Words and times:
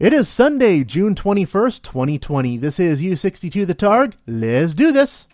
It 0.00 0.12
is 0.12 0.28
Sunday, 0.28 0.82
June 0.82 1.14
21st, 1.14 1.82
2020. 1.82 2.56
This 2.56 2.80
is 2.80 3.00
U62 3.00 3.64
The 3.64 3.76
Targ. 3.76 4.14
Let's 4.26 4.74
do 4.74 4.90
this. 4.90 5.28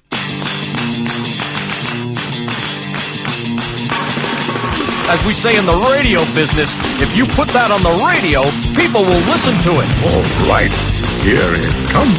As 5.09 5.25
we 5.25 5.33
say 5.33 5.57
in 5.57 5.65
the 5.65 5.81
radio 5.89 6.21
business, 6.37 6.69
if 7.01 7.17
you 7.17 7.25
put 7.33 7.49
that 7.57 7.73
on 7.73 7.81
the 7.81 8.05
radio, 8.05 8.45
people 8.77 9.01
will 9.01 9.25
listen 9.33 9.57
to 9.65 9.81
it. 9.81 9.89
All 10.05 10.29
right, 10.45 10.69
here 11.25 11.57
it 11.57 11.73
comes. 11.89 12.13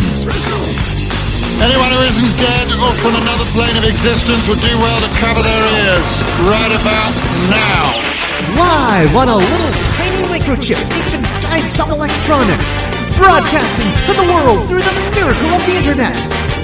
Anyone 1.62 1.94
who 1.94 2.02
isn't 2.10 2.34
dead 2.42 2.74
or 2.74 2.90
from 3.06 3.22
another 3.22 3.46
plane 3.54 3.78
of 3.78 3.86
existence 3.86 4.50
would 4.50 4.66
do 4.66 4.74
well 4.82 4.98
to 4.98 5.14
cover 5.22 5.46
their 5.46 5.94
ears 5.94 6.10
right 6.50 6.74
about 6.74 7.14
now. 7.54 8.02
Why? 8.58 9.06
What 9.14 9.28
a 9.30 9.38
little 9.38 9.72
tiny 9.94 10.26
microchip 10.26 10.82
deep 10.90 11.14
inside 11.14 11.62
some 11.78 11.92
Broadcasting 12.32 13.92
to 14.08 14.14
the 14.14 14.24
world 14.32 14.66
through 14.70 14.80
the 14.80 15.12
miracle 15.14 15.50
of 15.50 15.66
the 15.66 15.76
internet. 15.76 16.16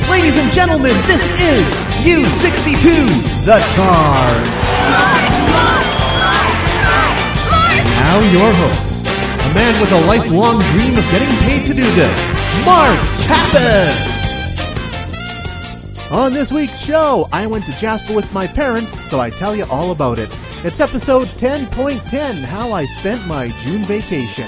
Ladies 0.09 0.37
and 0.37 0.49
gentlemen, 0.49 0.95
this 1.07 1.21
is 1.41 1.65
U62 2.07 3.43
The 3.43 3.59
Targ. 3.75 4.45
Now 7.99 8.19
your 8.31 8.53
host, 8.53 9.09
a 9.43 9.53
man 9.53 9.81
with 9.81 9.91
a 9.91 10.05
lifelong 10.05 10.61
dream 10.71 10.97
of 10.97 11.03
getting 11.11 11.35
paid 11.39 11.67
to 11.67 11.73
do 11.73 11.83
this, 11.95 12.17
Mark 12.65 12.97
Kappas. 13.27 14.15
On 16.13 16.31
this 16.31 16.49
week's 16.49 16.79
show, 16.79 17.27
I 17.33 17.45
went 17.45 17.65
to 17.65 17.73
Jasper 17.73 18.13
with 18.13 18.31
my 18.31 18.47
parents, 18.47 18.97
so 19.09 19.19
I 19.19 19.31
tell 19.31 19.53
you 19.53 19.65
all 19.65 19.91
about 19.91 20.17
it. 20.17 20.29
It's 20.63 20.79
episode 20.79 21.27
10.10 21.27 22.45
How 22.45 22.71
I 22.71 22.85
Spent 22.85 23.27
My 23.27 23.49
June 23.63 23.83
Vacation. 23.83 24.47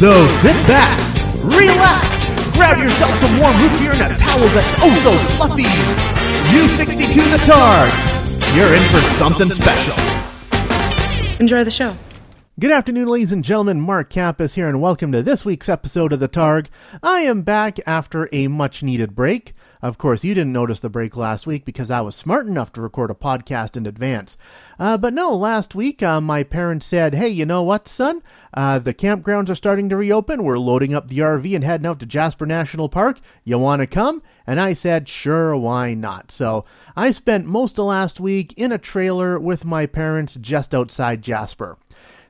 So 0.00 0.26
sit 0.38 0.56
back, 0.66 0.98
relax, 1.44 2.08
grab 2.56 2.78
yourself 2.78 3.14
some 3.16 3.38
warm 3.38 3.54
root 3.60 3.78
beer 3.78 3.92
and 3.92 4.00
a 4.00 4.16
towel 4.16 4.48
that's 4.48 4.74
oh 4.78 4.94
so 5.04 5.12
fluffy. 5.36 5.64
U62 6.56 7.30
the 7.30 7.36
Targ. 7.44 8.56
You're 8.56 8.74
in 8.74 8.82
for 8.84 9.00
something 9.18 9.50
special. 9.50 9.92
Enjoy 11.38 11.64
the 11.64 11.70
show. 11.70 11.94
Good 12.58 12.72
afternoon, 12.72 13.08
ladies 13.08 13.30
and 13.30 13.44
gentlemen. 13.44 13.78
Mark 13.82 14.08
Kappas 14.08 14.54
here, 14.54 14.68
and 14.68 14.80
welcome 14.80 15.12
to 15.12 15.22
this 15.22 15.44
week's 15.44 15.68
episode 15.68 16.14
of 16.14 16.20
The 16.20 16.30
Targ. 16.30 16.68
I 17.02 17.20
am 17.20 17.42
back 17.42 17.78
after 17.86 18.26
a 18.32 18.48
much 18.48 18.82
needed 18.82 19.14
break. 19.14 19.52
Of 19.82 19.96
course, 19.96 20.24
you 20.24 20.34
didn't 20.34 20.52
notice 20.52 20.80
the 20.80 20.90
break 20.90 21.16
last 21.16 21.46
week 21.46 21.64
because 21.64 21.90
I 21.90 22.02
was 22.02 22.14
smart 22.14 22.46
enough 22.46 22.72
to 22.74 22.82
record 22.82 23.10
a 23.10 23.14
podcast 23.14 23.76
in 23.76 23.86
advance. 23.86 24.36
Uh, 24.78 24.98
but 24.98 25.14
no, 25.14 25.34
last 25.34 25.74
week 25.74 26.02
uh, 26.02 26.20
my 26.20 26.42
parents 26.42 26.84
said, 26.86 27.14
Hey, 27.14 27.28
you 27.28 27.46
know 27.46 27.62
what, 27.62 27.88
son? 27.88 28.22
Uh, 28.52 28.78
the 28.78 28.92
campgrounds 28.92 29.48
are 29.48 29.54
starting 29.54 29.88
to 29.88 29.96
reopen. 29.96 30.44
We're 30.44 30.58
loading 30.58 30.94
up 30.94 31.08
the 31.08 31.20
RV 31.20 31.54
and 31.54 31.64
heading 31.64 31.86
out 31.86 31.98
to 32.00 32.06
Jasper 32.06 32.44
National 32.44 32.88
Park. 32.90 33.20
You 33.42 33.58
want 33.58 33.80
to 33.80 33.86
come? 33.86 34.22
And 34.46 34.60
I 34.60 34.74
said, 34.74 35.08
Sure, 35.08 35.56
why 35.56 35.94
not? 35.94 36.30
So 36.30 36.64
I 36.94 37.10
spent 37.10 37.46
most 37.46 37.78
of 37.78 37.86
last 37.86 38.20
week 38.20 38.52
in 38.58 38.72
a 38.72 38.78
trailer 38.78 39.38
with 39.38 39.64
my 39.64 39.86
parents 39.86 40.36
just 40.40 40.74
outside 40.74 41.22
Jasper. 41.22 41.78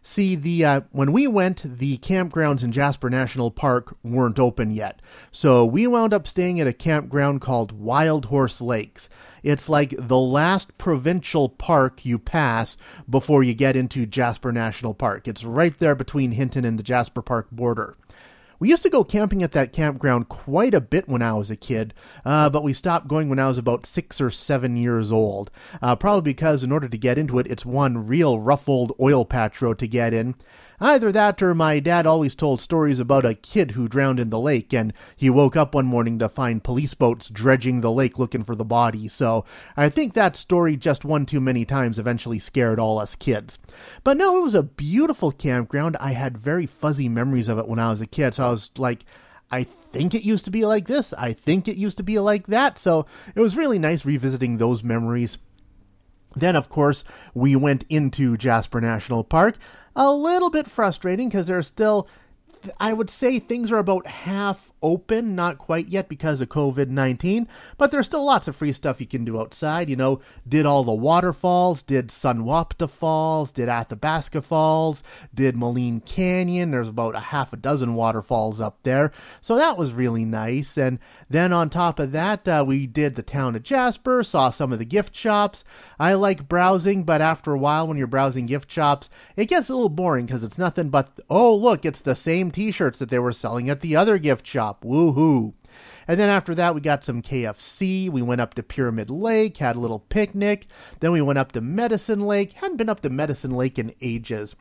See, 0.02 0.34
the 0.34 0.64
uh, 0.64 0.80
when 0.92 1.12
we 1.12 1.26
went, 1.26 1.62
the 1.78 1.98
campgrounds 1.98 2.62
in 2.62 2.72
Jasper 2.72 3.10
National 3.10 3.50
Park 3.50 3.96
weren't 4.02 4.38
open 4.38 4.70
yet, 4.70 5.02
so 5.30 5.66
we 5.66 5.86
wound 5.86 6.14
up 6.14 6.26
staying 6.26 6.58
at 6.58 6.66
a 6.66 6.72
campground 6.72 7.42
called 7.42 7.72
Wild 7.72 8.26
Horse 8.26 8.62
Lakes. 8.62 9.10
It's 9.42 9.68
like 9.68 9.94
the 9.98 10.18
last 10.18 10.76
provincial 10.78 11.50
park 11.50 12.06
you 12.06 12.18
pass 12.18 12.78
before 13.08 13.42
you 13.42 13.52
get 13.52 13.76
into 13.76 14.06
Jasper 14.06 14.52
National 14.52 14.94
Park. 14.94 15.28
It's 15.28 15.44
right 15.44 15.78
there 15.78 15.94
between 15.94 16.32
Hinton 16.32 16.64
and 16.64 16.78
the 16.78 16.82
Jasper 16.82 17.20
Park 17.20 17.50
border. 17.50 17.96
We 18.60 18.68
used 18.68 18.82
to 18.82 18.90
go 18.90 19.04
camping 19.04 19.42
at 19.42 19.52
that 19.52 19.72
campground 19.72 20.28
quite 20.28 20.74
a 20.74 20.82
bit 20.82 21.08
when 21.08 21.22
I 21.22 21.32
was 21.32 21.50
a 21.50 21.56
kid, 21.56 21.94
uh, 22.26 22.50
but 22.50 22.62
we 22.62 22.74
stopped 22.74 23.08
going 23.08 23.30
when 23.30 23.38
I 23.38 23.48
was 23.48 23.56
about 23.56 23.86
six 23.86 24.20
or 24.20 24.30
seven 24.30 24.76
years 24.76 25.10
old. 25.10 25.50
Uh, 25.80 25.96
probably 25.96 26.20
because 26.20 26.62
in 26.62 26.70
order 26.70 26.86
to 26.86 26.98
get 26.98 27.16
into 27.16 27.38
it, 27.38 27.46
it's 27.46 27.64
one 27.64 28.06
real 28.06 28.38
rough 28.38 28.68
old 28.68 28.92
oil 29.00 29.24
patch 29.24 29.62
road 29.62 29.78
to 29.78 29.88
get 29.88 30.12
in. 30.12 30.34
Either 30.80 31.12
that 31.12 31.42
or 31.42 31.54
my 31.54 31.78
dad 31.78 32.06
always 32.06 32.34
told 32.34 32.60
stories 32.60 32.98
about 32.98 33.26
a 33.26 33.34
kid 33.34 33.72
who 33.72 33.88
drowned 33.88 34.18
in 34.18 34.30
the 34.30 34.38
lake 34.38 34.72
and 34.72 34.92
he 35.14 35.28
woke 35.28 35.56
up 35.56 35.74
one 35.74 35.86
morning 35.86 36.18
to 36.18 36.28
find 36.28 36.64
police 36.64 36.94
boats 36.94 37.28
dredging 37.28 37.80
the 37.80 37.90
lake 37.90 38.18
looking 38.18 38.42
for 38.42 38.54
the 38.54 38.64
body. 38.64 39.06
So 39.06 39.44
I 39.76 39.90
think 39.90 40.14
that 40.14 40.36
story 40.36 40.76
just 40.76 41.04
one 41.04 41.26
too 41.26 41.40
many 41.40 41.64
times 41.64 41.98
eventually 41.98 42.38
scared 42.38 42.78
all 42.78 42.98
us 42.98 43.14
kids. 43.14 43.58
But 44.04 44.16
no, 44.16 44.38
it 44.38 44.42
was 44.42 44.54
a 44.54 44.62
beautiful 44.62 45.32
campground. 45.32 45.96
I 46.00 46.12
had 46.12 46.38
very 46.38 46.66
fuzzy 46.66 47.08
memories 47.08 47.48
of 47.48 47.58
it 47.58 47.68
when 47.68 47.78
I 47.78 47.90
was 47.90 48.00
a 48.00 48.06
kid. 48.06 48.34
So 48.34 48.46
I 48.46 48.50
was 48.50 48.70
like, 48.78 49.04
I 49.50 49.64
think 49.92 50.14
it 50.14 50.22
used 50.22 50.44
to 50.44 50.50
be 50.50 50.64
like 50.64 50.86
this. 50.86 51.12
I 51.14 51.32
think 51.32 51.68
it 51.68 51.76
used 51.76 51.96
to 51.98 52.02
be 52.02 52.18
like 52.18 52.46
that. 52.46 52.78
So 52.78 53.06
it 53.34 53.40
was 53.40 53.56
really 53.56 53.78
nice 53.78 54.04
revisiting 54.04 54.56
those 54.56 54.82
memories. 54.82 55.38
Then, 56.34 56.56
of 56.56 56.68
course, 56.68 57.04
we 57.34 57.56
went 57.56 57.84
into 57.88 58.36
Jasper 58.36 58.80
National 58.80 59.24
Park. 59.24 59.56
A 59.96 60.12
little 60.12 60.50
bit 60.50 60.68
frustrating 60.68 61.28
because 61.28 61.46
there's 61.46 61.66
still, 61.66 62.08
I 62.78 62.92
would 62.92 63.10
say, 63.10 63.38
things 63.38 63.72
are 63.72 63.78
about 63.78 64.06
half 64.06 64.72
open, 64.82 65.34
not 65.34 65.58
quite 65.58 65.88
yet 65.88 66.08
because 66.08 66.40
of 66.40 66.48
COVID 66.48 66.88
19, 66.88 67.48
but 67.78 67.90
there's 67.90 68.06
still 68.06 68.24
lots 68.24 68.48
of 68.48 68.56
free 68.56 68.72
stuff 68.72 69.00
you 69.00 69.06
can 69.06 69.24
do 69.24 69.40
outside. 69.40 69.88
You 69.88 69.96
know, 69.96 70.20
did 70.48 70.66
all 70.66 70.84
the 70.84 70.92
waterfalls, 70.92 71.82
did 71.82 72.08
Sunwapta 72.08 72.88
Falls, 72.88 73.52
did 73.52 73.68
Athabasca 73.68 74.42
Falls, 74.42 75.02
did 75.34 75.56
Maligne 75.56 76.04
Canyon. 76.04 76.70
There's 76.70 76.88
about 76.88 77.14
a 77.14 77.20
half 77.20 77.52
a 77.52 77.56
dozen 77.56 77.94
waterfalls 77.94 78.60
up 78.60 78.78
there, 78.82 79.12
so 79.40 79.56
that 79.56 79.78
was 79.78 79.92
really 79.92 80.24
nice. 80.24 80.76
And 80.76 80.98
then 81.28 81.52
on 81.52 81.70
top 81.70 81.98
of 81.98 82.12
that, 82.12 82.46
uh, 82.46 82.64
we 82.66 82.86
did 82.86 83.16
the 83.16 83.22
town 83.22 83.56
of 83.56 83.62
Jasper, 83.62 84.22
saw 84.22 84.50
some 84.50 84.72
of 84.72 84.78
the 84.78 84.84
gift 84.84 85.14
shops. 85.14 85.64
I 85.98 86.14
like 86.14 86.48
browsing, 86.48 87.04
but 87.04 87.20
after 87.20 87.52
a 87.52 87.58
while, 87.58 87.86
when 87.86 87.96
you're 87.96 88.06
browsing 88.06 88.46
gift 88.46 88.70
shops, 88.70 89.10
it 89.36 89.46
gets 89.46 89.68
a 89.68 89.74
little 89.74 89.88
boring 89.88 90.26
because 90.26 90.44
it's 90.44 90.58
nothing 90.58 90.90
but, 90.90 91.20
oh, 91.28 91.54
look, 91.54 91.84
it's 91.84 92.00
the 92.00 92.16
same 92.16 92.49
t 92.50 92.70
shirts 92.70 92.98
that 92.98 93.08
they 93.08 93.18
were 93.18 93.32
selling 93.32 93.68
at 93.70 93.80
the 93.80 93.96
other 93.96 94.18
gift 94.18 94.46
shop. 94.46 94.84
Woohoo! 94.84 95.54
And 96.08 96.18
then 96.18 96.28
after 96.28 96.54
that, 96.54 96.74
we 96.74 96.80
got 96.80 97.04
some 97.04 97.22
KFC. 97.22 98.10
We 98.10 98.22
went 98.22 98.40
up 98.40 98.54
to 98.54 98.62
Pyramid 98.62 99.10
Lake, 99.10 99.58
had 99.58 99.76
a 99.76 99.80
little 99.80 100.00
picnic. 100.00 100.66
Then 101.00 101.12
we 101.12 101.20
went 101.20 101.38
up 101.38 101.52
to 101.52 101.60
Medicine 101.60 102.20
Lake. 102.20 102.54
Hadn't 102.54 102.78
been 102.78 102.88
up 102.88 103.00
to 103.00 103.10
Medicine 103.10 103.52
Lake 103.52 103.78
in 103.78 103.94
ages. 104.00 104.56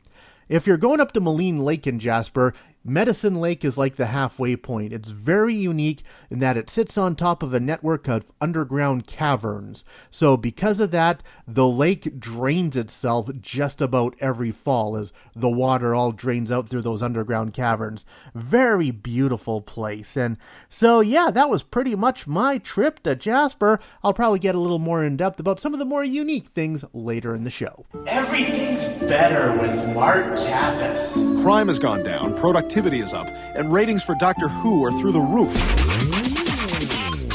If 0.47 0.66
you're 0.66 0.77
going 0.77 1.00
up 1.00 1.11
to 1.13 1.22
Maligne 1.22 1.59
Lake 1.59 1.85
in 1.85 2.00
Jasper, 2.00 2.53
Medicine 2.84 3.35
Lake 3.35 3.66
is 3.66 3.78
like 3.78 3.97
the 3.97 4.07
halfway 4.07 4.56
point. 4.56 4.94
It's 4.94 5.09
very 5.09 5.53
unique 5.53 6.01
in 6.29 6.40
that 6.40 6.56
it 6.56 6.69
sits 6.69 6.97
on 6.97 7.16
top 7.16 7.44
of 7.44 7.53
a 7.53 7.59
network 7.59 8.07
of 8.07 8.31
underground 8.40 9.06
caverns. 9.06 9.84
So, 10.09 10.38
because 10.38 10.79
of 10.79 10.91
that, 10.91 11.22
the 11.45 11.68
lake 11.68 12.19
drains 12.19 12.78
itself 12.78 13.29
just 13.41 13.81
about 13.81 14.16
every 14.19 14.51
fall 14.51 14.95
as 14.95 15.12
the 15.35 15.50
water 15.50 15.94
all 15.94 16.13
drains 16.13 16.51
out 16.51 16.69
through 16.69 16.84
those 16.84 17.03
underground 17.03 17.53
caverns. 17.53 18.06
Very 18.34 18.91
beautiful 18.91 19.62
place. 19.62 20.16
And 20.16 20.38
so, 20.69 21.01
yeah, 21.01 21.31
that 21.31 21.50
was 21.50 21.63
pretty 21.63 21.95
much 21.95 22.28
my 22.28 22.59
trip 22.59 23.03
to 23.03 23.13
Jasper. 23.16 23.81
I'll 24.03 24.13
probably 24.13 24.39
get 24.39 24.56
a 24.56 24.59
little 24.59 24.79
more 24.79 25.03
in 25.03 25.18
depth 25.18 25.39
about 25.39 25.59
some 25.59 25.73
of 25.73 25.79
the 25.79 25.85
more 25.85 26.06
unique 26.06 26.47
things 26.56 26.85
later 26.94 27.35
in 27.35 27.44
the 27.44 27.50
show. 27.50 27.85
Everything's 28.07 28.88
better 29.03 29.51
with 29.59 29.94
Mark 29.94 30.25
Kappas. 30.25 31.41
Crime 31.44 31.68
has 31.68 31.79
gone 31.79 32.03
down, 32.03 32.35
productivity 32.69 33.00
is 33.00 33.13
up, 33.13 33.28
and 33.56 33.74
ratings 33.74 34.03
for 34.03 34.13
Doctor 34.16 34.47
Who 34.47 34.85
are 34.85 34.91
through 34.91 35.13
the 35.13 35.19
roof. 35.19 35.53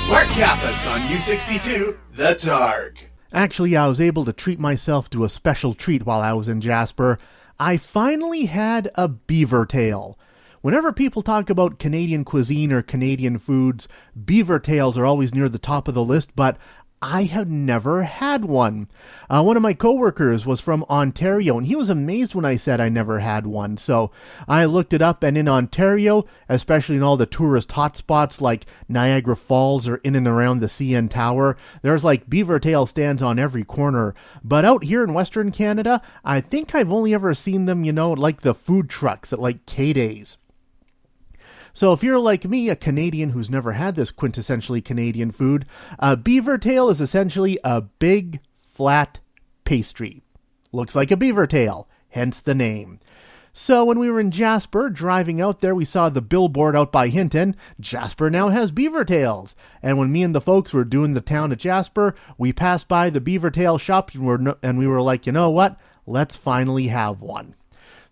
Mark 0.09 0.29
Kappas 0.29 0.89
on 0.89 1.01
U62, 1.09 1.99
The 2.15 2.37
Targ. 2.37 2.99
Actually, 3.33 3.77
I 3.77 3.89
was 3.89 4.01
able 4.01 4.25
to 4.27 4.33
treat 4.33 4.61
myself 4.61 5.11
to 5.11 5.25
a 5.25 5.29
special 5.29 5.75
treat 5.75 6.07
while 6.07 6.21
I 6.21 6.35
was 6.35 6.49
in 6.49 6.61
Jasper. 6.61 7.19
I 7.59 7.79
finally 7.79 8.45
had 8.45 8.93
a 8.95 9.09
beaver 9.09 9.67
tail. 9.67 10.17
Whenever 10.61 10.93
people 10.93 11.21
talk 11.21 11.51
about 11.51 11.81
Canadian 11.81 12.25
cuisine 12.25 12.73
or 12.73 12.81
Canadian 12.81 13.39
foods, 13.39 13.89
beaver 14.25 14.61
tails 14.61 14.97
are 14.97 15.05
always 15.05 15.35
near 15.35 15.49
the 15.49 15.59
top 15.59 15.89
of 15.89 15.95
the 15.95 16.05
list, 16.05 16.31
but 16.37 16.57
I 17.07 17.25
have 17.25 17.51
never 17.51 18.05
had 18.05 18.47
one. 18.47 18.89
Uh, 19.29 19.43
one 19.43 19.59
of 19.59 19.63
my 19.63 19.75
coworkers 19.75 20.47
was 20.47 20.63
from 20.63 20.87
Ontario, 20.89 21.59
and 21.59 21.67
he 21.67 21.77
was 21.77 21.91
amazed 21.91 22.35
when 22.35 22.47
I 22.47 22.57
said 22.57 22.81
I 22.81 22.89
never 22.89 23.19
had 23.19 23.47
one. 23.47 23.77
So 23.77 24.11
I 24.49 24.65
looked 24.65 24.95
it 24.95 25.03
up, 25.03 25.23
and 25.23 25.37
in 25.37 25.47
Ontario, 25.47 26.25
especially 26.49 26.97
in 26.97 27.03
all 27.03 27.19
the 27.19 27.27
tourist 27.27 27.69
hotspots 27.69 28.41
like 28.41 28.65
Niagara 28.89 29.37
Falls 29.37 29.87
or 29.87 29.97
in 29.97 30.17
and 30.17 30.27
around 30.27 30.61
the 30.61 30.67
CN 30.67 31.11
Tower, 31.11 31.59
there's 31.83 32.05
like 32.05 32.31
beaver 32.31 32.59
tail 32.59 32.87
stands 32.87 33.23
on 33.23 33.39
every 33.39 33.65
corner. 33.65 34.15
But 34.43 34.65
out 34.65 34.85
here 34.85 35.05
in 35.05 35.13
Western 35.13 35.53
Canada, 35.53 36.01
I 36.25 36.41
think 36.41 36.75
I've 36.75 36.91
only 36.91 37.13
ever 37.13 37.35
seen 37.35 37.67
them, 37.67 37.85
you 37.85 37.93
know, 37.93 38.13
like 38.13 38.41
the 38.41 38.55
food 38.55 38.89
trucks 38.89 39.31
at 39.31 39.39
like 39.39 39.67
K 39.67 39.93
Days. 39.93 40.39
So 41.75 41.93
if 41.93 42.05
you're 42.05 42.21
like 42.21 42.45
me, 42.45 42.69
a 42.69 42.77
Canadian 42.77 43.31
who's 43.31 43.51
never 43.51 43.73
had 43.73 43.97
this 43.97 44.13
quintessentially 44.13 44.83
Canadian 44.83 45.33
food, 45.33 45.67
a 45.99 46.17
beaver 46.17 46.57
tail 46.57 46.89
is 46.89 47.01
essentially 47.01 47.59
a 47.65 47.81
big, 47.81 48.41
flat 48.57 49.19
pastry. 49.65 50.23
Looks 50.71 50.95
like 50.95 51.11
a 51.11 51.17
beaver 51.17 51.49
tail, 51.49 51.89
hence 52.11 52.41
the 52.41 52.55
name. 52.55 53.01
So 53.53 53.85
when 53.85 53.99
we 53.99 54.09
were 54.09 54.21
in 54.21 54.31
Jasper, 54.31 54.89
driving 54.89 55.41
out 55.41 55.61
there, 55.61 55.75
we 55.75 55.85
saw 55.85 56.09
the 56.09 56.21
billboard 56.21 56.77
out 56.77 56.93
by 56.93 57.09
Hinton. 57.09 57.57
Jasper 57.81 58.31
now 58.31 58.49
has 58.49 58.71
beaver 58.71 59.05
tails. 59.05 59.57
And 59.83 59.99
when 59.99 60.13
me 60.13 60.23
and 60.23 60.35
the 60.35 60.41
folks 60.41 60.73
were 60.73 60.85
doing 60.85 61.15
the 61.15 61.21
town 61.21 61.51
of 61.51 61.59
Jasper, 61.59 62.15
we 62.39 62.53
passed 62.53 62.87
by 62.87 63.11
the 63.11 63.21
beaver 63.21 63.51
tail 63.51 63.79
shop 63.79 64.13
and, 64.15 64.25
we're, 64.25 64.57
and 64.63 64.79
we 64.79 64.87
were 64.87 65.03
like, 65.03 65.27
you 65.27 65.33
know 65.33 65.51
what? 65.51 65.79
Let's 66.07 66.37
finally 66.37 66.89
have 66.89 67.21
one. 67.21 67.55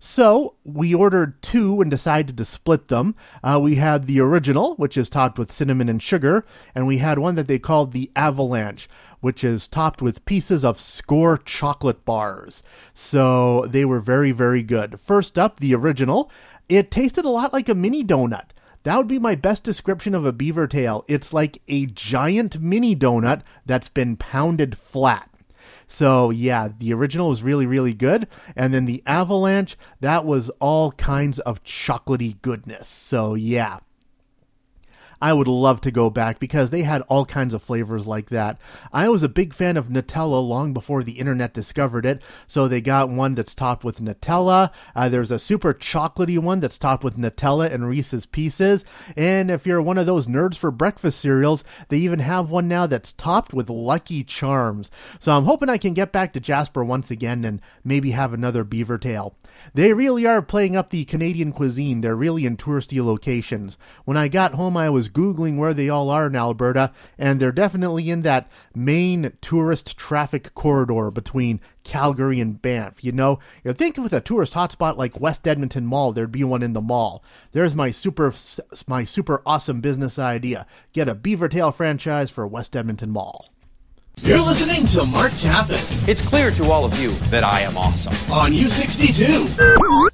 So 0.05 0.57
we 0.65 0.93
ordered 0.93 1.41
two 1.43 1.81
and 1.81 1.89
decided 1.89 2.37
to 2.37 2.45
split 2.45 2.89
them. 2.89 3.15
Uh, 3.41 3.61
we 3.63 3.77
had 3.77 4.07
the 4.07 4.19
original, 4.19 4.75
which 4.75 4.97
is 4.97 5.09
topped 5.09 5.39
with 5.39 5.53
cinnamon 5.53 5.89
and 5.89 6.03
sugar, 6.03 6.45
and 6.75 6.89
we 6.89 6.99
had 6.99 7.21
one 7.21 7.37
that 7.37 7.47
they 7.47 7.61
called 7.61 7.93
the 7.93 8.11
Avalanche, 8.17 8.91
which 9.21 9.45
is 9.45 9.69
topped 9.69 10.03
with 10.03 10.25
pieces 10.25 10.65
of 10.65 10.79
Skor 10.79 11.39
chocolate 11.45 12.05
bars. 12.05 12.65
So 12.93 13.67
they 13.69 13.85
were 13.85 14.01
very, 14.01 14.33
very 14.33 14.65
good. 14.65 14.99
First 14.99 15.39
up, 15.39 15.61
the 15.61 15.73
original. 15.73 16.29
It 16.69 16.91
tasted 16.91 17.25
a 17.25 17.31
lot 17.31 17.53
like 17.53 17.69
a 17.69 17.75
mini 17.75 18.03
donut. 18.03 18.47
That 18.83 18.97
would 18.97 19.07
be 19.07 19.21
my 19.21 19.37
best 19.37 19.63
description 19.63 20.17
of 20.17 20.27
a 20.27 20.33
beaver 20.33 20.67
tail. 20.67 21.05
It's 21.07 21.33
like 21.33 21.63
a 21.69 21.87
giant 21.87 22.61
mini 22.61 22.97
donut 22.97 23.43
that's 23.65 23.89
been 23.89 24.17
pounded 24.17 24.77
flat. 24.77 25.31
So 25.93 26.31
yeah, 26.31 26.71
the 26.79 26.94
original 26.94 27.29
was 27.29 27.43
really, 27.43 27.67
really 27.67 27.93
good. 27.93 28.27
And 28.56 28.73
then 28.73 28.87
the 28.87 29.03
Avalanche, 29.06 29.77
that 30.00 30.25
was 30.25 30.49
all 30.59 30.93
kinds 30.93 31.39
of 31.41 31.62
chocolatey 31.65 32.41
goodness. 32.41 32.89
So 32.89 33.35
yeah. 33.35 33.81
I 35.23 35.33
would 35.33 35.47
love 35.47 35.81
to 35.83 35.93
go 35.93 36.11
back 36.11 36.41
because 36.41 36.71
they 36.71 36.83
had 36.83 37.03
all 37.03 37.25
kinds 37.25 37.55
of 37.55 37.63
flavors 37.63 38.09
like 38.09 38.29
that. 38.31 38.59
I 38.93 39.09
was 39.09 39.23
a 39.23 39.29
big 39.29 39.55
fan 39.55 39.77
of 39.77 39.87
Nutella 39.87 40.47
long 40.47 40.73
before 40.73 41.05
the 41.05 41.13
internet 41.13 41.55
discovered 41.55 42.05
it, 42.05 42.21
so 42.49 42.67
they 42.67 42.81
got 42.81 43.09
one 43.09 43.37
that's 43.37 43.55
topped 43.55 43.85
with 43.85 44.01
Nutella. 44.01 44.73
Uh, 44.97 45.09
there's 45.09 45.31
a 45.31 45.39
super 45.39 45.73
chocolatey 45.73 46.41
one 46.41 46.59
that's 46.59 46.77
topped 46.77 47.05
with 47.05 47.17
Nutella 47.17 47.73
and 47.73 47.87
Reese's 47.87 48.27
Pieces. 48.27 48.85
And 49.17 49.49
if 49.49 49.65
you're 49.65 49.81
one 49.81 49.97
of 49.97 50.07
those 50.07 50.27
nerds 50.27 50.57
for 50.57 50.73
breakfast 50.73 51.21
cereals, 51.21 51.63
they 51.89 51.99
even 51.99 52.19
have 52.19 52.51
one 52.51 52.67
now 52.67 52.89
that's 52.89 53.13
topped 53.13 53.55
with 53.55 53.71
Lucky 53.71 54.25
Charms. 54.25 54.91
So 55.21 55.37
I'm 55.37 55.45
hoping 55.45 55.69
I 55.69 55.79
can 55.79 55.95
get 55.95 56.11
back 56.11 56.33
to 56.33 56.41
Jasper 56.41 56.83
once 56.83 57.13
again 57.13 57.45
and 57.45 57.63
maybe 57.85 58.11
have 58.11 58.33
another 58.33 58.65
beaver 58.65 58.99
tail. 58.99 59.37
They 59.73 59.93
really 59.93 60.27
are 60.27 60.43
playing 60.43 60.75
up 60.75 60.91
the 60.91 61.05
Canadian 61.05 61.53
cuisine. 61.53 62.01
They're 62.01 62.17
really 62.17 62.45
in 62.45 62.57
touristy 62.57 63.05
locations. 63.05 63.79
When 64.05 64.17
I 64.17 64.27
got 64.27 64.55
home, 64.55 64.77
I 64.77 64.91
was 64.91 65.12
Googling 65.12 65.56
where 65.59 65.75
they 65.75 65.88
all 65.88 66.11
are 66.11 66.26
in 66.26 66.37
Alberta, 66.37 66.93
and 67.19 67.38
they're 67.41 67.53
definitely 67.53 68.11
in 68.11 68.23
that 68.23 68.50
main 68.75 69.32
tourist 69.41 69.97
traffic 69.97 70.55
corridor 70.55 71.11
between 71.11 71.61
Calgary 71.85 72.41
and 72.41 72.61
Banff. 72.61 73.03
You 73.05 73.12
know, 73.12 73.38
you 73.64 73.73
think 73.73 73.97
with 73.97 74.12
a 74.12 74.20
tourist 74.20 74.55
hotspot 74.55 74.97
like 74.97 75.20
West 75.20 75.47
Edmonton 75.47 75.87
Mall, 75.87 76.12
there'd 76.12 76.32
be 76.32 76.44
one 76.44 76.62
in 76.62 76.73
the 76.73 76.81
mall. 76.81 77.23
There's 77.53 77.75
my 77.75 77.91
super 77.91 78.32
my 78.87 79.05
super 79.05 79.43
awesome 79.44 79.81
business 79.81 80.19
idea. 80.19 80.67
Get 80.93 81.09
a 81.09 81.15
Beaver 81.15 81.49
Tail 81.49 81.73
franchise 81.73 82.31
for 82.31 82.47
West 82.47 82.76
Edmonton 82.76 83.11
Mall. 83.11 83.49
You're 84.20 84.38
listening 84.44 84.85
to 84.88 85.06
Mark 85.06 85.32
Kappas 85.32 86.06
It's 86.06 86.20
clear 86.20 86.50
to 86.50 86.70
all 86.70 86.85
of 86.85 87.00
you 87.00 87.11
that 87.31 87.44
I 87.44 87.61
am 87.61 87.79
awesome. 87.79 88.12
on 88.31 88.53
U62, 88.53 89.56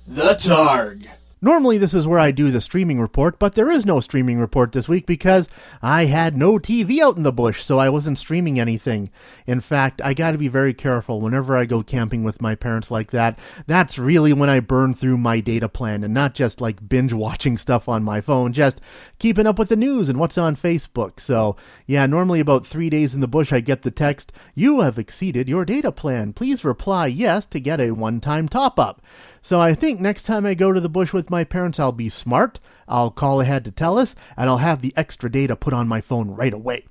The 0.06 0.34
Targ. 0.38 1.17
Normally, 1.40 1.79
this 1.79 1.94
is 1.94 2.06
where 2.06 2.19
I 2.19 2.32
do 2.32 2.50
the 2.50 2.61
streaming 2.61 3.00
report, 3.00 3.38
but 3.38 3.55
there 3.55 3.70
is 3.70 3.87
no 3.87 4.00
streaming 4.00 4.40
report 4.40 4.73
this 4.73 4.88
week 4.88 5.06
because 5.06 5.49
I 5.81 6.06
had 6.06 6.37
no 6.37 6.58
TV 6.58 6.99
out 6.99 7.17
in 7.17 7.23
the 7.23 7.32
bush, 7.32 7.62
so 7.62 7.79
I 7.79 7.88
wasn't 7.88 8.19
streaming 8.19 8.58
anything. 8.58 9.11
In 9.46 9.61
fact, 9.61 10.02
I 10.02 10.14
gotta 10.14 10.37
be 10.37 10.49
very 10.49 10.75
careful 10.75 11.20
whenever 11.20 11.56
I 11.56 11.64
go 11.64 11.85
camping 11.85 12.25
with 12.25 12.43
my 12.43 12.56
parents 12.56 12.90
like 12.90 13.12
that. 13.12 13.38
That's 13.69 14.00
really 14.00 14.32
when 14.32 14.50
I 14.50 14.58
burn 14.58 14.94
through 14.94 15.19
my 15.19 15.38
data 15.38 15.69
plan 15.69 16.02
and 16.02 16.12
not 16.12 16.35
just 16.35 16.61
like 16.61 16.88
binge 16.88 17.12
watching 17.12 17.56
stuff 17.56 17.88
on 17.88 18.02
my 18.02 18.20
phone, 18.20 18.52
just 18.52 18.81
keeping 19.20 19.46
up 19.46 19.61
with 19.61 19.69
the 19.69 19.76
news 19.76 20.08
and 20.08 20.19
what's 20.19 20.38
on 20.38 20.56
Facebook. 20.56 21.20
So, 21.20 21.56
yeah, 21.87 22.06
normally 22.06 22.40
about 22.40 22.67
three 22.67 22.90
days 22.90 23.14
in 23.14 23.20
the 23.20 23.29
bush, 23.29 23.52
I 23.52 23.61
get 23.61 23.82
the 23.82 23.93
text, 23.93 24.32
You 24.56 24.81
have 24.81 24.99
exceeded 24.99 25.49
your 25.49 25.64
data 25.64 25.93
plan. 25.93 26.32
Please 26.32 26.64
reply 26.64 27.06
yes 27.06 27.46
to 27.46 27.61
get 27.61 27.81
a 27.81 27.93
one 27.93 28.20
time 28.20 28.49
top 28.49 28.81
up. 28.81 29.00
So 29.48 29.62
I 29.62 29.72
think 29.72 29.98
next 29.98 30.24
time 30.24 30.44
I 30.44 30.52
go 30.52 30.74
to 30.74 30.80
the 30.80 30.90
bush 30.90 31.14
with 31.14 31.30
my 31.30 31.42
parents, 31.42 31.80
I'll 31.80 31.90
be 31.90 32.10
smart. 32.10 32.60
I'll 32.86 33.10
call 33.10 33.40
ahead 33.40 33.64
to 33.64 33.70
tell 33.70 33.96
us, 33.96 34.14
and 34.36 34.50
I'll 34.50 34.58
have 34.58 34.82
the 34.82 34.92
extra 34.94 35.32
data 35.32 35.56
put 35.56 35.72
on 35.72 35.88
my 35.88 36.02
phone 36.02 36.28
right 36.32 36.52
away. 36.52 36.84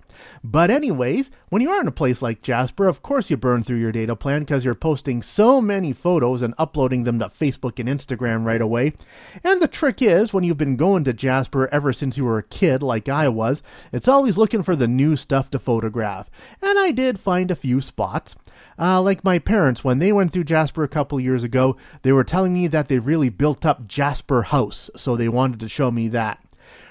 But, 0.43 0.71
anyways, 0.71 1.29
when 1.49 1.61
you 1.61 1.69
are 1.69 1.79
in 1.79 1.87
a 1.87 1.91
place 1.91 2.23
like 2.23 2.41
Jasper, 2.41 2.87
of 2.87 3.03
course 3.03 3.29
you 3.29 3.37
burn 3.37 3.63
through 3.63 3.77
your 3.77 3.91
data 3.91 4.15
plan 4.15 4.39
because 4.39 4.65
you're 4.65 4.73
posting 4.73 5.21
so 5.21 5.61
many 5.61 5.93
photos 5.93 6.41
and 6.41 6.55
uploading 6.57 7.03
them 7.03 7.19
to 7.19 7.29
Facebook 7.29 7.77
and 7.77 7.87
Instagram 7.87 8.43
right 8.43 8.59
away. 8.59 8.93
And 9.43 9.61
the 9.61 9.67
trick 9.67 10.01
is, 10.01 10.33
when 10.33 10.43
you've 10.43 10.57
been 10.57 10.77
going 10.77 11.03
to 11.03 11.13
Jasper 11.13 11.67
ever 11.71 11.93
since 11.93 12.17
you 12.17 12.25
were 12.25 12.39
a 12.39 12.43
kid, 12.43 12.81
like 12.81 13.07
I 13.07 13.29
was, 13.29 13.61
it's 13.91 14.07
always 14.07 14.35
looking 14.35 14.63
for 14.63 14.75
the 14.75 14.87
new 14.87 15.15
stuff 15.15 15.51
to 15.51 15.59
photograph. 15.59 16.27
And 16.63 16.79
I 16.79 16.89
did 16.89 17.19
find 17.19 17.51
a 17.51 17.55
few 17.55 17.81
spots. 17.81 18.35
Uh, 18.79 19.01
like 19.01 19.23
my 19.23 19.39
parents, 19.39 19.83
when 19.83 19.99
they 19.99 20.11
went 20.11 20.31
through 20.31 20.43
Jasper 20.43 20.83
a 20.83 20.87
couple 20.87 21.19
years 21.19 21.43
ago, 21.43 21.75
they 22.01 22.11
were 22.11 22.23
telling 22.23 22.53
me 22.53 22.67
that 22.67 22.87
they 22.87 22.99
really 22.99 23.29
built 23.29 23.65
up 23.65 23.87
Jasper 23.87 24.43
House, 24.43 24.89
so 24.95 25.15
they 25.15 25.29
wanted 25.29 25.59
to 25.59 25.69
show 25.69 25.91
me 25.91 26.07
that. 26.09 26.39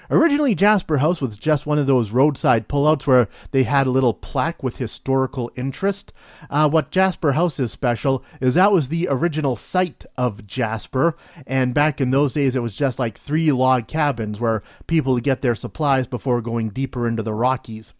Originally, 0.09 0.55
Jasper 0.55 0.97
House 0.97 1.19
was 1.19 1.35
just 1.35 1.65
one 1.65 1.77
of 1.77 1.87
those 1.87 2.11
roadside 2.11 2.69
pullouts 2.69 3.05
where 3.05 3.27
they 3.51 3.63
had 3.63 3.87
a 3.87 3.91
little 3.91 4.13
plaque 4.13 4.63
with 4.63 4.77
historical 4.77 5.51
interest. 5.57 6.13
Uh, 6.49 6.69
what 6.69 6.91
Jasper 6.91 7.33
House 7.33 7.59
is 7.59 7.73
special 7.73 8.23
is 8.39 8.55
that 8.55 8.71
was 8.71 8.87
the 8.87 9.07
original 9.09 9.57
site 9.57 10.05
of 10.17 10.47
Jasper, 10.47 11.17
and 11.45 11.73
back 11.73 11.99
in 11.99 12.11
those 12.11 12.33
days, 12.33 12.55
it 12.55 12.61
was 12.61 12.73
just 12.73 12.99
like 12.99 13.17
three 13.17 13.51
log 13.51 13.87
cabins 13.87 14.39
where 14.39 14.63
people 14.87 15.13
would 15.13 15.23
get 15.23 15.41
their 15.41 15.55
supplies 15.55 16.07
before 16.07 16.41
going 16.41 16.69
deeper 16.69 17.05
into 17.05 17.23
the 17.23 17.33
Rockies 17.33 17.93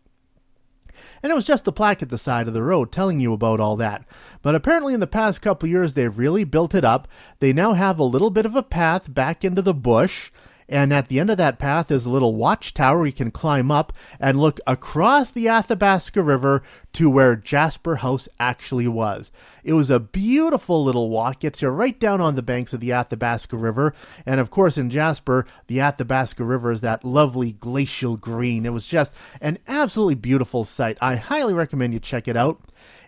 and 1.22 1.32
it 1.32 1.36
was 1.36 1.46
just 1.46 1.66
the 1.66 1.72
plaque 1.72 2.02
at 2.02 2.10
the 2.10 2.18
side 2.18 2.48
of 2.48 2.54
the 2.54 2.62
road 2.62 2.92
telling 2.92 3.20
you 3.20 3.34
about 3.34 3.60
all 3.60 3.76
that. 3.76 4.06
But 4.42 4.56
apparently, 4.56 4.94
in 4.94 5.00
the 5.00 5.08
past 5.08 5.42
couple 5.42 5.70
years, 5.70 5.94
they've 5.94 6.18
really 6.18 6.44
built 6.44 6.76
it 6.76 6.86
up. 6.86 7.08
They 7.40 7.54
now 7.54 7.74
have 7.74 8.00
a 8.00 8.04
little 8.04 8.30
bit 8.30 8.46
of 8.46 8.56
a 8.56 8.64
path 8.64 9.14
back 9.14 9.44
into 9.44 9.62
the 9.62 9.74
bush. 9.74 10.32
And 10.70 10.94
at 10.94 11.08
the 11.08 11.20
end 11.20 11.30
of 11.30 11.38
that 11.38 11.60
path 11.60 11.90
is 11.92 12.06
a 12.06 12.10
little 12.10 12.36
watchtower 12.36 13.06
you 13.06 13.14
can 13.14 13.32
climb 13.32 13.72
up 13.72 13.94
and 14.20 14.40
look 14.40 14.60
across 14.68 15.32
the 15.32 15.48
Athabasca 15.48 16.22
River 16.22 16.62
to 16.94 17.10
where 17.10 17.36
Jasper 17.36 17.98
House 17.98 18.28
actually 18.40 18.88
was. 18.88 19.32
It 19.64 19.74
was 19.74 19.90
a 19.90 20.00
beautiful 20.00 20.84
little 20.84 21.10
walk, 21.10 21.40
gets 21.40 21.62
you 21.62 21.70
right 21.70 21.98
down 21.98 22.20
on 22.20 22.36
the 22.36 22.42
banks 22.42 22.74
of 22.74 22.80
the 22.80 22.92
Athabasca 22.92 23.56
River. 23.56 23.94
And 24.26 24.40
of 24.40 24.50
course, 24.50 24.78
in 24.78 24.90
Jasper, 24.90 25.46
the 25.68 25.80
Athabasca 25.80 26.44
River 26.44 26.72
is 26.72 26.82
that 26.82 27.06
lovely 27.06 27.54
glacial 27.54 28.18
green. 28.18 28.66
It 28.66 28.74
was 28.74 28.88
just 28.88 29.14
an 29.40 29.60
absolutely 29.68 30.16
beautiful 30.16 30.66
sight. 30.66 30.98
I 31.00 31.16
highly 31.16 31.54
recommend 31.54 31.94
you 31.94 32.00
check 32.00 32.28
it 32.28 32.36
out. 32.36 32.62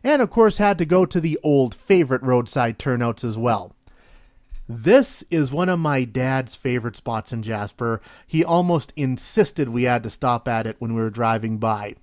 And 0.03 0.21
of 0.21 0.29
course, 0.29 0.57
had 0.57 0.77
to 0.77 0.85
go 0.85 1.05
to 1.05 1.19
the 1.19 1.37
old 1.43 1.75
favorite 1.75 2.23
roadside 2.23 2.79
turnouts 2.79 3.23
as 3.23 3.37
well. 3.37 3.75
This 4.71 5.23
is 5.31 5.51
one 5.51 5.67
of 5.67 5.79
my 5.79 6.03
dad's 6.03 6.55
favorite 6.55 6.95
spots 6.95 7.33
in 7.33 7.41
Jasper. 7.41 8.01
He 8.27 8.45
almost 8.45 8.93
insisted 8.95 9.67
we 9.67 9.85
had 9.85 10.03
to 10.03 10.11
stop 10.11 10.47
at 10.47 10.67
it 10.67 10.75
when 10.77 10.93
we 10.93 11.01
were 11.01 11.09
driving 11.09 11.57
by. 11.57 11.95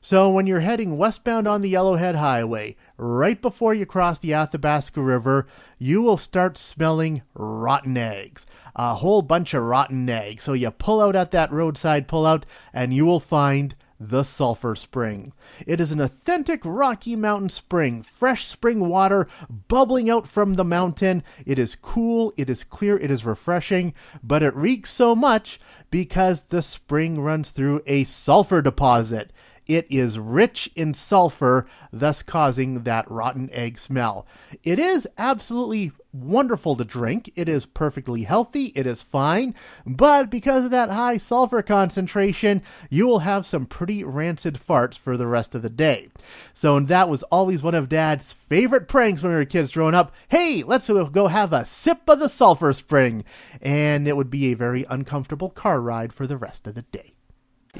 So, 0.00 0.30
when 0.30 0.46
you're 0.46 0.60
heading 0.60 0.96
westbound 0.96 1.48
on 1.48 1.60
the 1.60 1.72
Yellowhead 1.72 2.14
Highway, 2.14 2.76
right 2.96 3.42
before 3.42 3.74
you 3.74 3.84
cross 3.84 4.20
the 4.20 4.32
Athabasca 4.32 5.02
River, 5.02 5.48
you 5.76 6.02
will 6.02 6.16
start 6.16 6.56
smelling 6.56 7.22
rotten 7.34 7.96
eggs. 7.96 8.46
A 8.76 8.94
whole 8.94 9.22
bunch 9.22 9.52
of 9.52 9.64
rotten 9.64 10.08
eggs. 10.08 10.44
So, 10.44 10.52
you 10.52 10.70
pull 10.70 11.00
out 11.00 11.16
at 11.16 11.32
that 11.32 11.50
roadside 11.50 12.06
pullout, 12.06 12.44
and 12.72 12.94
you 12.94 13.04
will 13.04 13.18
find 13.18 13.74
the 14.08 14.22
Sulphur 14.22 14.74
Spring. 14.74 15.32
It 15.66 15.80
is 15.80 15.92
an 15.92 16.00
authentic 16.00 16.60
Rocky 16.64 17.16
Mountain 17.16 17.50
spring, 17.50 18.02
fresh 18.02 18.46
spring 18.46 18.88
water 18.88 19.26
bubbling 19.68 20.10
out 20.10 20.28
from 20.28 20.54
the 20.54 20.64
mountain. 20.64 21.22
It 21.46 21.58
is 21.58 21.74
cool, 21.74 22.32
it 22.36 22.50
is 22.50 22.64
clear, 22.64 22.98
it 22.98 23.10
is 23.10 23.24
refreshing, 23.24 23.94
but 24.22 24.42
it 24.42 24.54
reeks 24.54 24.90
so 24.90 25.14
much 25.14 25.58
because 25.90 26.42
the 26.42 26.62
spring 26.62 27.20
runs 27.20 27.50
through 27.50 27.82
a 27.86 28.04
sulfur 28.04 28.60
deposit. 28.62 29.32
It 29.66 29.86
is 29.88 30.18
rich 30.18 30.70
in 30.74 30.92
sulfur, 30.92 31.66
thus 31.92 32.22
causing 32.22 32.82
that 32.82 33.10
rotten 33.10 33.48
egg 33.50 33.78
smell. 33.78 34.26
It 34.62 34.78
is 34.78 35.08
absolutely 35.16 35.92
wonderful 36.12 36.76
to 36.76 36.84
drink. 36.84 37.32
It 37.34 37.48
is 37.48 37.66
perfectly 37.66 38.22
healthy. 38.22 38.66
It 38.76 38.86
is 38.86 39.02
fine. 39.02 39.54
But 39.86 40.30
because 40.30 40.66
of 40.66 40.70
that 40.70 40.90
high 40.90 41.16
sulfur 41.16 41.62
concentration, 41.62 42.62
you 42.90 43.06
will 43.06 43.20
have 43.20 43.46
some 43.46 43.66
pretty 43.66 44.04
rancid 44.04 44.54
farts 44.54 44.96
for 44.98 45.16
the 45.16 45.26
rest 45.26 45.54
of 45.54 45.62
the 45.62 45.70
day. 45.70 46.08
So 46.52 46.78
that 46.78 47.08
was 47.08 47.22
always 47.24 47.62
one 47.62 47.74
of 47.74 47.88
Dad's 47.88 48.32
favorite 48.32 48.86
pranks 48.86 49.22
when 49.22 49.32
we 49.32 49.36
were 49.38 49.44
kids 49.44 49.72
growing 49.72 49.94
up. 49.94 50.12
Hey, 50.28 50.62
let's 50.62 50.88
go 50.88 51.28
have 51.28 51.52
a 51.52 51.66
sip 51.66 52.08
of 52.08 52.20
the 52.20 52.28
sulfur 52.28 52.72
spring. 52.72 53.24
And 53.60 54.06
it 54.06 54.16
would 54.16 54.30
be 54.30 54.52
a 54.52 54.56
very 54.56 54.84
uncomfortable 54.88 55.50
car 55.50 55.80
ride 55.80 56.12
for 56.12 56.26
the 56.26 56.36
rest 56.36 56.66
of 56.66 56.74
the 56.74 56.82
day. 56.82 57.13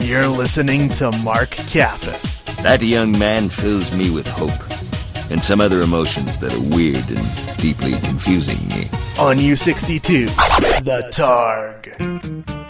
You're 0.04 0.28
listening 0.28 0.90
to 1.00 1.10
Mark 1.24 1.50
Kappas. 1.72 2.44
That 2.62 2.82
young 2.82 3.18
man 3.18 3.48
fills 3.48 3.90
me 3.96 4.10
with 4.10 4.28
hope. 4.28 4.50
and 5.30 5.42
some 5.42 5.58
other 5.58 5.80
emotions 5.80 6.38
that 6.40 6.52
are 6.52 6.76
weird 6.76 7.08
and 7.08 7.56
deeply 7.56 7.92
confusing 8.06 8.58
me. 8.68 8.84
On 9.18 9.36
U62, 9.38 10.26
The 10.84 11.08
Targ. 11.10 12.63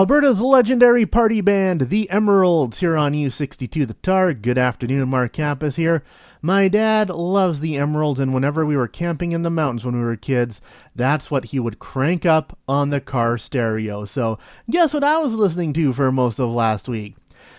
Alberta's 0.00 0.40
legendary 0.40 1.04
party 1.04 1.42
band, 1.42 1.90
the 1.90 2.08
Emeralds, 2.08 2.78
here 2.78 2.96
on 2.96 3.12
U62 3.12 3.86
The 3.86 3.92
Targ. 3.92 4.40
Good 4.40 4.56
afternoon, 4.56 5.10
Mark 5.10 5.34
Kappas 5.34 5.76
here. 5.76 6.02
My 6.40 6.68
dad 6.68 7.10
loves 7.10 7.60
the 7.60 7.76
Emeralds, 7.76 8.18
and 8.18 8.32
whenever 8.32 8.64
we 8.64 8.78
were 8.78 8.88
camping 8.88 9.32
in 9.32 9.42
the 9.42 9.50
mountains 9.50 9.84
when 9.84 9.94
we 9.94 10.00
were 10.00 10.16
kids, 10.16 10.62
that's 10.96 11.30
what 11.30 11.44
he 11.44 11.60
would 11.60 11.80
crank 11.80 12.24
up 12.24 12.58
on 12.66 12.88
the 12.88 13.02
car 13.02 13.36
stereo. 13.36 14.06
So, 14.06 14.38
guess 14.70 14.94
what 14.94 15.04
I 15.04 15.18
was 15.18 15.34
listening 15.34 15.74
to 15.74 15.92
for 15.92 16.10
most 16.10 16.38
of 16.38 16.48
last 16.48 16.88
week? 16.88 17.16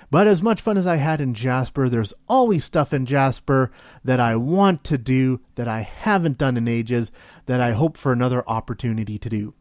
But 0.09 0.25
as 0.25 0.41
much 0.41 0.61
fun 0.61 0.77
as 0.77 0.87
I 0.87 0.95
had 0.95 1.21
in 1.21 1.35
Jasper, 1.35 1.89
there's 1.89 2.15
always 2.27 2.65
stuff 2.65 2.91
in 2.91 3.05
Jasper 3.05 3.71
that 4.03 4.19
I 4.19 4.35
want 4.35 4.83
to 4.85 4.97
do 4.97 5.41
that 5.53 5.67
I 5.67 5.81
haven't 5.81 6.39
done 6.39 6.57
in 6.57 6.67
ages 6.67 7.11
that 7.45 7.61
I 7.61 7.73
hope 7.73 7.97
for 7.97 8.11
another 8.11 8.43
opportunity 8.49 9.19
to 9.19 9.29
do. 9.29 9.53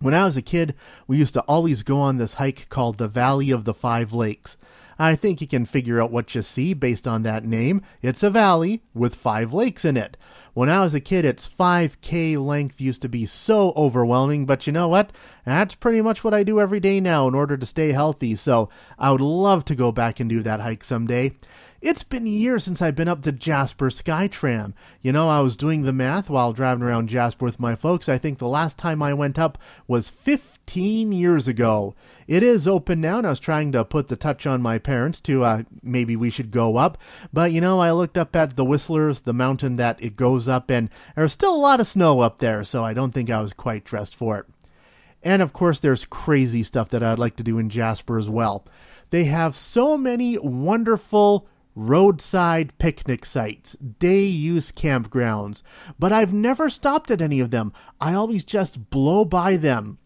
When 0.00 0.14
I 0.14 0.24
was 0.24 0.36
a 0.36 0.42
kid, 0.42 0.74
we 1.06 1.18
used 1.18 1.34
to 1.34 1.42
always 1.42 1.82
go 1.82 1.98
on 2.00 2.18
this 2.18 2.34
hike 2.34 2.68
called 2.68 2.98
the 2.98 3.08
Valley 3.08 3.50
of 3.50 3.64
the 3.64 3.74
Five 3.74 4.12
Lakes. 4.12 4.56
I 4.98 5.14
think 5.16 5.40
you 5.40 5.46
can 5.46 5.66
figure 5.66 6.00
out 6.00 6.10
what 6.10 6.34
you 6.34 6.42
see 6.42 6.72
based 6.72 7.06
on 7.06 7.22
that 7.22 7.44
name. 7.44 7.82
It's 8.02 8.22
a 8.22 8.30
valley 8.30 8.82
with 8.94 9.14
five 9.14 9.52
lakes 9.52 9.84
in 9.84 9.96
it. 9.96 10.16
When 10.52 10.68
I 10.68 10.80
was 10.82 10.94
a 10.94 11.00
kid, 11.00 11.24
its 11.24 11.48
5K 11.48 12.38
length 12.44 12.80
used 12.80 13.02
to 13.02 13.08
be 13.08 13.26
so 13.26 13.72
overwhelming, 13.76 14.46
but 14.46 14.66
you 14.66 14.72
know 14.72 14.86
what? 14.86 15.10
That's 15.44 15.74
pretty 15.74 16.00
much 16.00 16.22
what 16.22 16.32
I 16.34 16.44
do 16.44 16.60
every 16.60 16.78
day 16.78 17.00
now 17.00 17.26
in 17.26 17.34
order 17.34 17.56
to 17.56 17.66
stay 17.66 17.90
healthy, 17.90 18.36
so 18.36 18.68
I 18.96 19.10
would 19.10 19.20
love 19.20 19.64
to 19.66 19.74
go 19.74 19.90
back 19.90 20.20
and 20.20 20.30
do 20.30 20.42
that 20.42 20.60
hike 20.60 20.84
someday. 20.84 21.32
It's 21.84 22.02
been 22.02 22.24
years 22.24 22.64
since 22.64 22.80
I've 22.80 22.96
been 22.96 23.08
up 23.08 23.24
the 23.24 23.30
Jasper 23.30 23.90
Skytram. 23.90 24.72
You 25.02 25.12
know, 25.12 25.28
I 25.28 25.40
was 25.40 25.54
doing 25.54 25.82
the 25.82 25.92
math 25.92 26.30
while 26.30 26.54
driving 26.54 26.82
around 26.82 27.10
Jasper 27.10 27.44
with 27.44 27.60
my 27.60 27.74
folks. 27.74 28.08
I 28.08 28.16
think 28.16 28.38
the 28.38 28.48
last 28.48 28.78
time 28.78 29.02
I 29.02 29.12
went 29.12 29.38
up 29.38 29.58
was 29.86 30.08
15 30.08 31.12
years 31.12 31.46
ago. 31.46 31.94
It 32.26 32.42
is 32.42 32.66
open 32.66 33.02
now, 33.02 33.18
and 33.18 33.26
I 33.26 33.30
was 33.30 33.38
trying 33.38 33.70
to 33.72 33.84
put 33.84 34.08
the 34.08 34.16
touch 34.16 34.46
on 34.46 34.62
my 34.62 34.78
parents 34.78 35.20
to 35.20 35.44
uh, 35.44 35.64
maybe 35.82 36.16
we 36.16 36.30
should 36.30 36.50
go 36.50 36.78
up. 36.78 36.96
But 37.34 37.52
you 37.52 37.60
know, 37.60 37.80
I 37.80 37.92
looked 37.92 38.16
up 38.16 38.34
at 38.34 38.56
the 38.56 38.64
Whistlers, 38.64 39.20
the 39.20 39.34
mountain 39.34 39.76
that 39.76 40.02
it 40.02 40.16
goes 40.16 40.48
up, 40.48 40.70
and 40.70 40.88
there's 41.14 41.34
still 41.34 41.54
a 41.54 41.58
lot 41.58 41.80
of 41.80 41.86
snow 41.86 42.20
up 42.20 42.38
there, 42.38 42.64
so 42.64 42.82
I 42.82 42.94
don't 42.94 43.12
think 43.12 43.28
I 43.28 43.42
was 43.42 43.52
quite 43.52 43.84
dressed 43.84 44.14
for 44.14 44.38
it. 44.38 44.46
And 45.22 45.42
of 45.42 45.52
course, 45.52 45.80
there's 45.80 46.06
crazy 46.06 46.62
stuff 46.62 46.88
that 46.88 47.02
I'd 47.02 47.18
like 47.18 47.36
to 47.36 47.42
do 47.42 47.58
in 47.58 47.68
Jasper 47.68 48.16
as 48.16 48.30
well. 48.30 48.64
They 49.10 49.24
have 49.24 49.54
so 49.54 49.98
many 49.98 50.38
wonderful 50.38 51.46
roadside 51.74 52.76
picnic 52.78 53.24
sites, 53.24 53.76
day 53.98 54.24
use 54.24 54.70
campgrounds, 54.70 55.62
but 55.98 56.12
I've 56.12 56.32
never 56.32 56.70
stopped 56.70 57.10
at 57.10 57.20
any 57.20 57.40
of 57.40 57.50
them. 57.50 57.72
I 58.00 58.14
always 58.14 58.44
just 58.44 58.90
blow 58.90 59.24
by 59.24 59.56
them. 59.56 59.98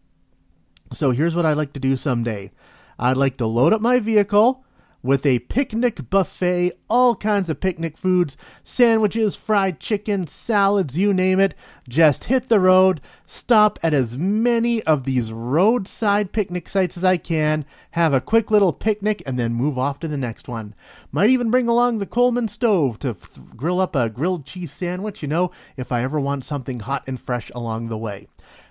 So 0.93 1.11
here's 1.11 1.35
what 1.35 1.47
I'd 1.47 1.57
like 1.57 1.75
to 1.75 1.81
do 1.81 1.97
someday 1.97 2.51
I'd 2.99 3.17
like 3.17 3.37
to 3.37 3.47
load 3.47 3.73
up 3.73 3.81
my 3.81 3.99
vehicle 4.01 4.65
with 5.03 5.25
a 5.25 5.39
picnic 5.41 6.11
buffet, 6.11 6.73
all 6.89 7.15
kinds 7.15 7.49
of 7.49 7.61
picnic 7.61 7.97
foods, 7.97 8.37
sandwiches, 8.65 9.37
fried 9.37 9.79
chicken, 9.79 10.27
salads, 10.27 10.99
you 10.99 11.15
name 11.15 11.39
it. 11.39 11.55
Just 11.89 12.25
hit 12.25 12.49
the 12.49 12.61
road, 12.61 13.01
stop 13.25 13.79
at 13.83 13.95
as 13.95 14.19
many 14.19 14.83
of 14.83 15.05
these 15.05 15.33
roadside 15.33 16.33
picnic 16.33 16.69
sites 16.69 16.97
as 16.97 17.05
I 17.05 17.17
can, 17.17 17.65
have 17.93 18.13
a 18.13 18.21
quick 18.21 18.51
little 18.51 18.73
picnic, 18.73 19.23
and 19.25 19.39
then 19.39 19.55
move 19.55 19.79
off 19.79 19.99
to 20.01 20.09
the 20.09 20.17
next 20.17 20.49
one. 20.49 20.75
Might 21.13 21.31
even 21.31 21.51
bring 21.51 21.69
along 21.69 21.99
the 21.99 22.07
Coleman 22.07 22.49
stove 22.49 22.99
to 23.01 23.11
f- 23.11 23.39
grill 23.57 23.81
up 23.81 23.95
a 23.95 24.11
grilled 24.11 24.45
cheese 24.45 24.73
sandwich, 24.73 25.23
you 25.23 25.29
know, 25.29 25.51
if 25.77 25.93
I 25.93 26.03
ever 26.03 26.21
want 26.21 26.45
something 26.45 26.81
hot 26.81 27.05
and 27.07 27.21
fresh 27.21 27.51
along 27.55 27.89
the 27.89 27.99
way. 27.99 28.29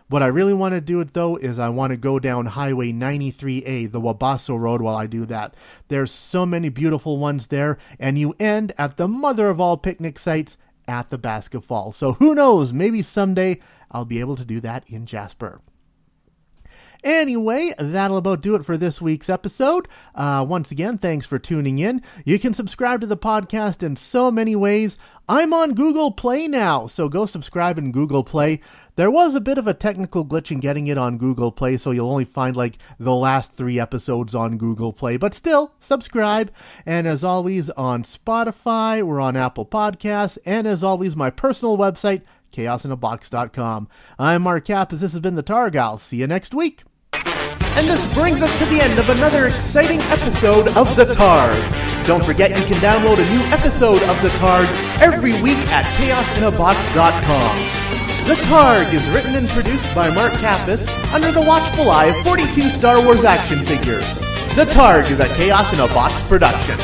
What 0.09 0.23
I 0.23 0.27
really 0.27 0.53
want 0.53 0.73
to 0.73 0.79
do 0.79 1.01
it 1.01 1.13
though 1.13 1.35
is 1.35 1.59
I 1.59 1.67
want 1.67 1.91
to 1.91 1.97
go 1.97 2.17
down 2.17 2.45
Highway 2.45 2.93
93A, 2.93 3.91
the 3.91 3.99
Wabasso 3.99 4.57
Road, 4.57 4.81
while 4.81 4.95
I 4.95 5.05
do 5.05 5.25
that. 5.25 5.53
There's 5.89 6.11
so 6.11 6.45
many 6.45 6.69
beautiful 6.69 7.17
ones 7.17 7.47
there, 7.47 7.77
and 7.99 8.17
you 8.17 8.33
end 8.39 8.73
at 8.77 8.95
the 8.95 9.07
mother 9.07 9.49
of 9.49 9.59
all 9.59 9.75
picnic 9.75 10.17
sites 10.17 10.55
at 10.87 11.07
Athabasca 11.07 11.59
Falls. 11.59 11.97
So 11.97 12.13
who 12.13 12.33
knows? 12.33 12.71
Maybe 12.71 13.01
someday 13.01 13.59
I'll 13.91 14.05
be 14.05 14.21
able 14.21 14.37
to 14.37 14.45
do 14.45 14.61
that 14.61 14.89
in 14.89 15.05
Jasper. 15.05 15.61
Anyway, 17.03 17.73
that'll 17.77 18.17
about 18.17 18.41
do 18.41 18.55
it 18.55 18.65
for 18.65 18.75
this 18.75 19.01
week's 19.01 19.29
episode. 19.29 19.87
Uh, 20.15 20.45
once 20.47 20.71
again, 20.71 20.97
thanks 20.97 21.25
for 21.25 21.37
tuning 21.37 21.79
in. 21.79 22.01
You 22.25 22.39
can 22.39 22.53
subscribe 22.53 23.01
to 23.01 23.07
the 23.07 23.17
podcast 23.17 23.83
in 23.83 23.95
so 23.95 24.31
many 24.31 24.55
ways. 24.55 24.97
I'm 25.29 25.53
on 25.53 25.75
Google 25.75 26.11
Play 26.11 26.47
now, 26.47 26.87
so 26.87 27.07
go 27.07 27.25
subscribe 27.25 27.77
in 27.77 27.91
Google 27.91 28.23
Play. 28.23 28.61
There 28.97 29.11
was 29.11 29.35
a 29.35 29.39
bit 29.39 29.59
of 29.59 29.67
a 29.67 29.75
technical 29.75 30.25
glitch 30.25 30.49
in 30.49 30.59
getting 30.59 30.87
it 30.87 30.97
on 30.97 31.19
Google 31.19 31.51
Play, 31.51 31.77
so 31.77 31.91
you'll 31.91 32.09
only 32.09 32.25
find 32.25 32.55
like 32.55 32.79
the 32.99 33.13
last 33.13 33.53
three 33.53 33.79
episodes 33.79 34.33
on 34.33 34.57
Google 34.57 34.91
Play, 34.91 35.17
but 35.17 35.35
still, 35.35 35.73
subscribe. 35.79 36.51
And 36.83 37.05
as 37.05 37.23
always, 37.23 37.69
on 37.69 38.01
Spotify, 38.01 39.03
we're 39.03 39.21
on 39.21 39.37
Apple 39.37 39.67
Podcasts, 39.67 40.39
and 40.47 40.65
as 40.65 40.83
always, 40.83 41.15
my 41.15 41.29
personal 41.29 41.77
website, 41.77 42.23
chaosinabox.com. 42.51 43.87
I'm 44.17 44.41
Mark 44.41 44.65
Kappas. 44.65 44.99
This 44.99 45.11
has 45.11 45.21
been 45.21 45.35
the 45.35 45.43
Targ. 45.43 45.75
I'll 45.75 45.99
see 45.99 46.17
you 46.17 46.25
next 46.25 46.55
week. 46.55 46.83
And 47.13 47.87
this 47.87 48.11
brings 48.15 48.41
us 48.41 48.57
to 48.57 48.65
the 48.65 48.81
end 48.81 48.97
of 48.97 49.11
another 49.11 49.45
exciting 49.45 50.01
episode 50.01 50.69
of 50.69 50.95
The 50.95 51.05
Targ. 51.05 52.07
Don't 52.07 52.25
forget 52.25 52.49
you 52.49 52.65
can 52.65 52.81
download 52.81 53.19
a 53.19 53.29
new 53.29 53.41
episode 53.53 54.01
of 54.01 54.19
The 54.23 54.29
Targ 54.39 54.65
every 54.99 55.39
week 55.43 55.59
at 55.67 55.85
chaosinabox.com. 56.01 57.86
The 58.27 58.35
Targ 58.43 58.93
is 58.93 59.07
written 59.11 59.35
and 59.35 59.47
produced 59.47 59.95
by 59.95 60.13
Mark 60.13 60.33
Kappas 60.33 60.85
under 61.13 61.31
the 61.31 61.39
watchful 61.39 61.89
eye 61.89 62.07
of 62.07 62.25
42 62.25 62.69
Star 62.69 63.01
Wars 63.01 63.23
action 63.23 63.65
figures. 63.65 64.03
The 64.53 64.65
Targ 64.65 65.09
is 65.09 65.21
a 65.21 65.29
Chaos 65.35 65.71
in 65.71 65.79
a 65.79 65.87
Box 65.87 66.21
production. 66.23 66.77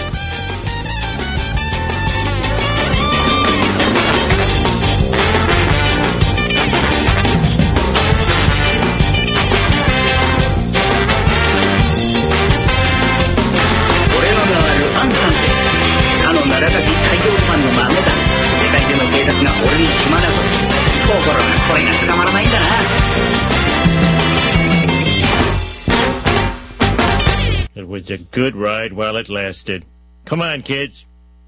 A 28.14 28.18
good 28.18 28.56
ride 28.56 28.94
while 28.94 29.18
it 29.18 29.30
lasted. 29.30 29.86
Come 30.26 30.42
on, 30.42 30.62
kids. 30.62 31.06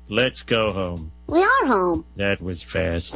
Let's 0.09 0.41
go 0.41 0.73
home. 0.73 1.11
We 1.27 1.41
are 1.41 1.65
home. 1.67 2.05
That 2.17 2.41
was 2.41 2.61
fast. 2.61 3.15